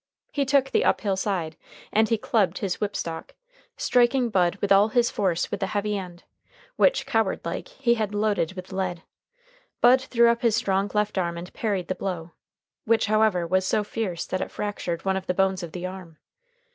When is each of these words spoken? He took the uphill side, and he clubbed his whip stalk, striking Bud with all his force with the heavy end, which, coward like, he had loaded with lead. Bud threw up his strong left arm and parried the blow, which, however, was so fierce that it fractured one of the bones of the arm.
He 0.31 0.45
took 0.45 0.71
the 0.71 0.83
uphill 0.83 1.15
side, 1.15 1.57
and 1.93 2.09
he 2.09 2.17
clubbed 2.17 2.57
his 2.57 2.81
whip 2.81 2.95
stalk, 2.95 3.35
striking 3.77 4.31
Bud 4.31 4.55
with 4.59 4.71
all 4.71 4.87
his 4.87 5.11
force 5.11 5.51
with 5.51 5.59
the 5.59 5.67
heavy 5.67 5.95
end, 5.95 6.23
which, 6.75 7.05
coward 7.05 7.41
like, 7.45 7.67
he 7.67 7.93
had 7.93 8.15
loaded 8.15 8.53
with 8.53 8.71
lead. 8.71 9.03
Bud 9.79 10.01
threw 10.01 10.31
up 10.31 10.41
his 10.41 10.55
strong 10.55 10.89
left 10.95 11.19
arm 11.19 11.37
and 11.37 11.53
parried 11.53 11.87
the 11.87 11.93
blow, 11.93 12.31
which, 12.83 13.05
however, 13.05 13.45
was 13.45 13.63
so 13.67 13.83
fierce 13.83 14.25
that 14.25 14.41
it 14.41 14.49
fractured 14.49 15.05
one 15.05 15.17
of 15.17 15.27
the 15.27 15.35
bones 15.35 15.61
of 15.61 15.71
the 15.71 15.85
arm. 15.85 16.17